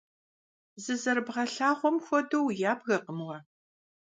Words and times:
Зызэрыбгъэлъагъуэм 0.83 1.97
хуэдэу 2.05 2.43
уябгэкъым 2.47 3.19
уэ. 3.27 3.37